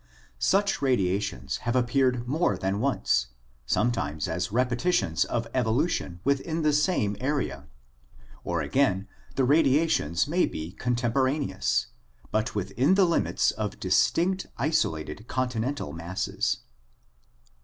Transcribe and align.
Such 0.39 0.81
radiations 0.81 1.57
have 1.57 1.75
appeared 1.75 2.27
more 2.27 2.57
than 2.57 2.79
once, 2.79 3.27
sometimes 3.67 4.27
as 4.27 4.51
repetitions 4.51 5.25
of 5.25 5.47
evolution 5.53 6.21
within 6.23 6.63
the 6.63 6.73
same 6.73 7.15
area, 7.19 7.67
or 8.43 8.61
again 8.61 9.07
the 9.35 9.43
radiations 9.45 10.27
may 10.27 10.47
be 10.47 10.71
contemporaneous, 10.71 11.85
but 12.31 12.55
within 12.55 12.95
the 12.95 13.05
limits 13.05 13.51
of 13.51 13.79
distinct 13.79 14.47
isolated 14.57 15.27
continental 15.27 15.93
masses. 15.93 16.61